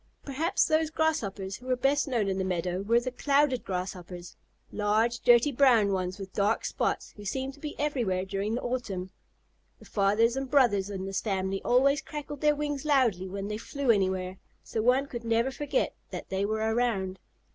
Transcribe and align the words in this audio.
Perhaps 0.25 0.65
those 0.65 0.89
Grasshoppers 0.89 1.57
who 1.57 1.67
were 1.67 1.75
best 1.75 2.07
known 2.07 2.27
in 2.27 2.39
the 2.39 2.43
meadow 2.43 2.81
were 2.81 2.99
the 2.99 3.11
Clouded 3.11 3.63
Grasshoppers, 3.63 4.35
large 4.71 5.19
dirty 5.19 5.51
brown 5.51 5.91
ones 5.91 6.17
with 6.17 6.33
dark 6.33 6.65
spots, 6.65 7.13
who 7.17 7.23
seemed 7.23 7.53
to 7.53 7.59
be 7.59 7.77
everywhere 7.79 8.25
during 8.25 8.55
the 8.55 8.63
autumn. 8.63 9.11
The 9.77 9.85
fathers 9.85 10.35
and 10.35 10.49
brothers 10.49 10.89
in 10.89 11.05
this 11.05 11.21
family 11.21 11.61
always 11.61 12.01
crackled 12.01 12.41
their 12.41 12.55
wings 12.55 12.83
loudly 12.83 13.29
when 13.29 13.47
they 13.47 13.57
flew 13.57 13.91
anywhere, 13.91 14.37
so 14.63 14.81
one 14.81 15.05
could 15.05 15.23
never 15.23 15.51
forget 15.51 15.93
that 16.09 16.29
they 16.29 16.45
were 16.45 16.73
around. 16.73 17.19